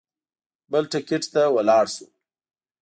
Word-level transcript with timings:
بل 0.71 0.83
ټکټ 0.91 1.23
ته 1.33 1.43
ولاړ 1.55 1.85
شو. 1.95 2.05